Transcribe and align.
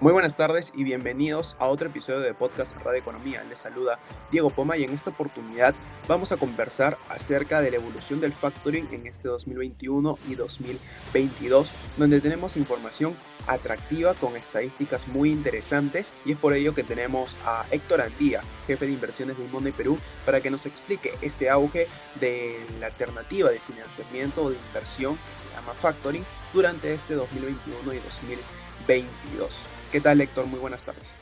Muy 0.00 0.14
buenas 0.14 0.34
tardes 0.34 0.72
y 0.74 0.82
bienvenidos 0.82 1.56
a 1.58 1.66
otro 1.66 1.88
episodio 1.88 2.20
de 2.20 2.32
Podcast 2.32 2.74
Radio 2.78 3.00
Economía. 3.00 3.44
Les 3.44 3.58
saluda 3.58 3.98
Diego 4.30 4.48
Poma 4.48 4.78
y 4.78 4.84
en 4.84 4.94
esta 4.94 5.10
oportunidad 5.10 5.74
vamos 6.08 6.32
a 6.32 6.38
conversar 6.38 6.96
acerca 7.10 7.60
de 7.60 7.70
la 7.70 7.76
evolución 7.76 8.18
del 8.18 8.32
factoring 8.32 8.88
en 8.92 9.06
este 9.06 9.28
2021 9.28 10.18
y 10.26 10.36
2022, 10.36 11.70
donde 11.98 12.22
tenemos 12.22 12.56
información 12.56 13.14
atractiva 13.46 14.14
con 14.14 14.38
estadísticas 14.38 15.06
muy 15.06 15.32
interesantes 15.32 16.14
y 16.24 16.32
es 16.32 16.38
por 16.38 16.54
ello 16.54 16.74
que 16.74 16.82
tenemos 16.82 17.36
a 17.44 17.66
Héctor 17.70 18.00
Andía, 18.00 18.40
jefe 18.66 18.86
de 18.86 18.92
inversiones 18.92 19.36
de 19.36 19.44
Inmonde 19.44 19.72
Perú, 19.72 19.98
para 20.24 20.40
que 20.40 20.50
nos 20.50 20.64
explique 20.64 21.12
este 21.20 21.50
auge 21.50 21.88
de 22.18 22.58
la 22.80 22.86
alternativa 22.86 23.50
de 23.50 23.58
financiamiento 23.58 24.44
o 24.44 24.50
de 24.50 24.56
inversión 24.56 25.16
que 25.16 25.50
se 25.50 25.60
llama 25.60 25.74
factoring 25.74 26.24
durante 26.54 26.94
este 26.94 27.16
2021 27.16 27.92
y 27.92 27.98
2022. 27.98 29.79
¿Qué 29.90 30.00
tal, 30.00 30.20
Héctor? 30.20 30.46
Muy 30.46 30.60
buenas 30.60 30.84
tardes. 30.84 31.12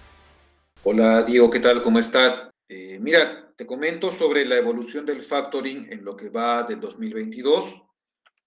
Hola, 0.84 1.22
Diego, 1.22 1.48
¿qué 1.48 1.58
tal? 1.58 1.82
¿Cómo 1.82 1.98
estás? 1.98 2.50
Eh, 2.68 2.98
mira, 3.00 3.50
te 3.56 3.64
comento 3.64 4.12
sobre 4.12 4.44
la 4.44 4.56
evolución 4.56 5.06
del 5.06 5.22
factoring 5.22 5.90
en 5.90 6.04
lo 6.04 6.14
que 6.14 6.28
va 6.28 6.64
del 6.64 6.78
2022 6.78 7.64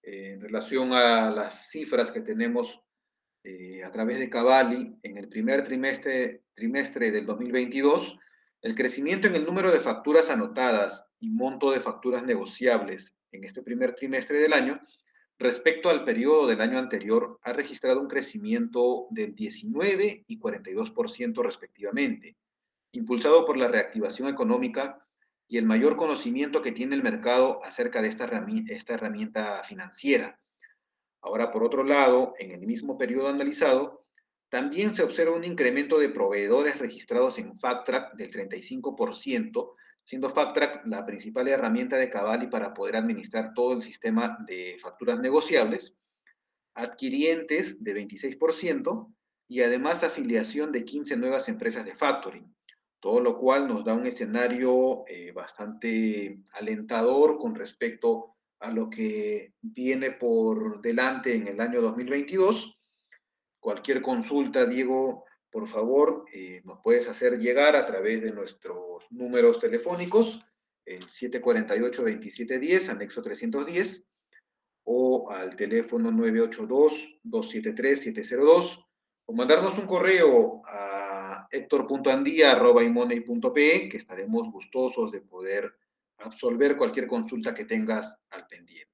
eh, 0.04 0.34
en 0.34 0.40
relación 0.40 0.92
a 0.92 1.28
las 1.28 1.70
cifras 1.70 2.12
que 2.12 2.20
tenemos 2.20 2.80
eh, 3.42 3.82
a 3.82 3.90
través 3.90 4.20
de 4.20 4.30
Cavalli 4.30 4.96
en 5.02 5.18
el 5.18 5.28
primer 5.28 5.64
trimestre, 5.64 6.44
trimestre 6.54 7.10
del 7.10 7.26
2022. 7.26 8.16
El 8.60 8.76
crecimiento 8.76 9.26
en 9.26 9.34
el 9.34 9.44
número 9.44 9.72
de 9.72 9.80
facturas 9.80 10.30
anotadas 10.30 11.04
y 11.18 11.30
monto 11.30 11.72
de 11.72 11.80
facturas 11.80 12.22
negociables 12.22 13.12
en 13.32 13.42
este 13.42 13.60
primer 13.60 13.96
trimestre 13.96 14.38
del 14.38 14.52
año 14.52 14.80
respecto 15.42 15.90
al 15.90 16.04
periodo 16.04 16.46
del 16.46 16.60
año 16.60 16.78
anterior, 16.78 17.38
ha 17.42 17.52
registrado 17.52 18.00
un 18.00 18.08
crecimiento 18.08 19.06
del 19.10 19.34
19 19.34 20.24
y 20.26 20.38
42% 20.38 21.42
respectivamente, 21.42 22.36
impulsado 22.92 23.44
por 23.44 23.56
la 23.56 23.68
reactivación 23.68 24.28
económica 24.28 25.06
y 25.48 25.58
el 25.58 25.66
mayor 25.66 25.96
conocimiento 25.96 26.62
que 26.62 26.72
tiene 26.72 26.94
el 26.94 27.02
mercado 27.02 27.62
acerca 27.62 28.00
de 28.00 28.08
esta 28.08 28.24
herramienta, 28.24 29.62
financiera. 29.64 30.40
Ahora, 31.20 31.50
por 31.50 31.62
otro 31.62 31.84
lado, 31.84 32.32
en 32.38 32.52
el 32.52 32.66
mismo 32.66 32.96
periodo 32.96 33.28
analizado, 33.28 34.06
también 34.48 34.94
se 34.94 35.02
observa 35.02 35.36
un 35.36 35.44
incremento 35.44 35.98
de 35.98 36.08
proveedores 36.08 36.78
registrados 36.78 37.38
en 37.38 37.56
FacTrack 37.58 38.14
del 38.14 38.30
35%, 38.30 39.74
siendo 40.02 40.30
FacTrack 40.30 40.86
la 40.86 41.06
principal 41.06 41.48
herramienta 41.48 41.96
de 41.96 42.10
Cavalli 42.10 42.48
para 42.48 42.74
poder 42.74 42.96
administrar 42.96 43.52
todo 43.54 43.74
el 43.74 43.82
sistema 43.82 44.38
de 44.46 44.78
facturas 44.80 45.20
negociables, 45.20 45.94
adquirientes 46.74 47.82
de 47.82 47.94
26% 47.94 49.14
y 49.48 49.60
además 49.60 50.02
afiliación 50.02 50.72
de 50.72 50.84
15 50.84 51.16
nuevas 51.16 51.48
empresas 51.48 51.84
de 51.84 51.96
factoring, 51.96 52.54
todo 53.00 53.20
lo 53.20 53.38
cual 53.38 53.68
nos 53.68 53.84
da 53.84 53.94
un 53.94 54.06
escenario 54.06 55.04
eh, 55.06 55.32
bastante 55.32 56.40
alentador 56.52 57.38
con 57.38 57.54
respecto 57.54 58.36
a 58.60 58.70
lo 58.70 58.88
que 58.88 59.52
viene 59.60 60.12
por 60.12 60.80
delante 60.80 61.34
en 61.34 61.48
el 61.48 61.60
año 61.60 61.82
2022. 61.82 62.78
Cualquier 63.60 64.00
consulta, 64.00 64.66
Diego, 64.66 65.24
por 65.52 65.68
favor, 65.68 66.24
eh, 66.32 66.62
nos 66.64 66.80
puedes 66.80 67.06
hacer 67.08 67.38
llegar 67.38 67.76
a 67.76 67.86
través 67.86 68.22
de 68.22 68.32
nuestros 68.32 69.04
números 69.10 69.60
telefónicos, 69.60 70.40
el 70.86 71.06
748-2710, 71.08 72.88
anexo 72.88 73.20
310, 73.22 74.02
o 74.84 75.30
al 75.30 75.54
teléfono 75.54 76.10
982-273-702, 76.10 78.82
o 79.26 79.34
mandarnos 79.34 79.78
un 79.78 79.86
correo 79.86 80.62
a 80.66 81.46
hector.andia.imoney.pe, 81.50 83.88
que 83.90 83.98
estaremos 83.98 84.50
gustosos 84.50 85.12
de 85.12 85.20
poder 85.20 85.70
absolver 86.18 86.78
cualquier 86.78 87.06
consulta 87.06 87.52
que 87.52 87.66
tengas 87.66 88.18
al 88.30 88.46
pendiente. 88.46 88.91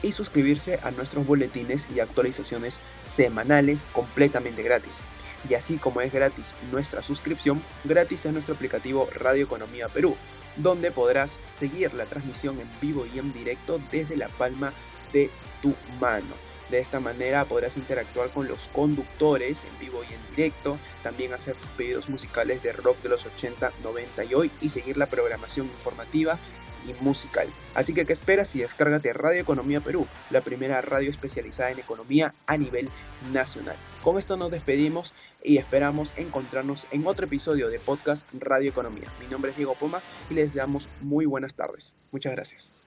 y 0.01 0.11
suscribirse 0.11 0.79
a 0.83 0.91
nuestros 0.91 1.25
boletines 1.25 1.87
y 1.93 1.99
actualizaciones 1.99 2.79
semanales 3.05 3.85
completamente 3.91 4.63
gratis. 4.63 5.01
Y 5.49 5.55
así 5.55 5.77
como 5.77 6.01
es 6.01 6.13
gratis 6.13 6.53
nuestra 6.71 7.01
suscripción, 7.01 7.63
gratis 7.83 8.25
es 8.25 8.33
nuestro 8.33 8.55
aplicativo 8.55 9.07
Radio 9.15 9.45
Economía 9.45 9.89
Perú, 9.89 10.15
donde 10.55 10.91
podrás 10.91 11.33
seguir 11.53 11.93
la 11.93 12.05
transmisión 12.05 12.59
en 12.59 12.69
vivo 12.81 13.05
y 13.13 13.19
en 13.19 13.31
directo 13.33 13.79
desde 13.91 14.15
la 14.15 14.29
palma 14.29 14.71
de 15.11 15.29
tu 15.61 15.75
mano. 15.99 16.54
De 16.69 16.79
esta 16.79 16.99
manera 16.99 17.45
podrás 17.45 17.77
interactuar 17.77 18.29
con 18.29 18.47
los 18.47 18.67
conductores 18.69 19.63
en 19.63 19.79
vivo 19.79 20.01
y 20.03 20.13
en 20.13 20.35
directo, 20.35 20.77
también 21.03 21.33
hacer 21.33 21.55
tus 21.55 21.69
pedidos 21.71 22.09
musicales 22.09 22.63
de 22.63 22.73
rock 22.73 23.01
de 23.01 23.09
los 23.09 23.25
80, 23.25 23.71
90 23.83 24.23
y 24.25 24.33
hoy 24.33 24.51
y 24.61 24.69
seguir 24.69 24.97
la 24.97 25.05
programación 25.05 25.67
informativa 25.67 26.39
y 26.87 27.03
musical. 27.03 27.47
Así 27.73 27.93
que, 27.93 28.05
¿qué 28.05 28.13
esperas? 28.13 28.55
Y 28.55 28.59
descárgate 28.59 29.13
Radio 29.13 29.41
Economía 29.41 29.81
Perú, 29.81 30.07
la 30.29 30.41
primera 30.41 30.81
radio 30.81 31.09
especializada 31.09 31.71
en 31.71 31.79
economía 31.79 32.33
a 32.47 32.57
nivel 32.57 32.89
nacional. 33.31 33.75
Con 34.03 34.19
esto 34.19 34.37
nos 34.37 34.51
despedimos 34.51 35.13
y 35.43 35.57
esperamos 35.57 36.13
encontrarnos 36.17 36.87
en 36.91 37.05
otro 37.07 37.25
episodio 37.25 37.69
de 37.69 37.79
podcast 37.79 38.25
Radio 38.39 38.69
Economía. 38.69 39.11
Mi 39.19 39.27
nombre 39.27 39.51
es 39.51 39.57
Diego 39.57 39.75
Poma 39.75 40.01
y 40.29 40.33
les 40.33 40.53
damos 40.53 40.89
muy 41.01 41.25
buenas 41.25 41.55
tardes. 41.55 41.93
Muchas 42.11 42.33
gracias. 42.33 42.84